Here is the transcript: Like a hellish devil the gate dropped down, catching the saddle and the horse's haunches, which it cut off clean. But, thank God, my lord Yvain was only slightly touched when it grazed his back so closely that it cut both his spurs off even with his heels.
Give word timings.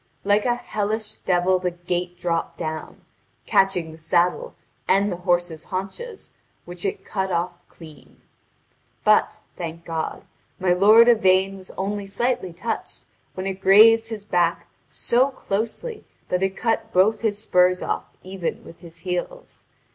Like 0.23 0.45
a 0.47 0.55
hellish 0.55 1.17
devil 1.17 1.59
the 1.59 1.69
gate 1.69 2.17
dropped 2.17 2.57
down, 2.57 3.01
catching 3.45 3.91
the 3.91 3.99
saddle 3.99 4.55
and 4.87 5.11
the 5.11 5.17
horse's 5.17 5.65
haunches, 5.65 6.31
which 6.65 6.85
it 6.85 7.05
cut 7.05 7.31
off 7.31 7.53
clean. 7.67 8.19
But, 9.03 9.37
thank 9.57 9.85
God, 9.85 10.23
my 10.59 10.73
lord 10.73 11.07
Yvain 11.07 11.55
was 11.55 11.69
only 11.77 12.07
slightly 12.07 12.51
touched 12.51 13.05
when 13.35 13.45
it 13.45 13.61
grazed 13.61 14.07
his 14.07 14.25
back 14.25 14.65
so 14.89 15.29
closely 15.29 16.03
that 16.29 16.41
it 16.41 16.57
cut 16.57 16.91
both 16.91 17.21
his 17.21 17.37
spurs 17.37 17.83
off 17.83 18.05
even 18.23 18.65
with 18.65 18.79
his 18.79 18.97
heels. 19.05 19.65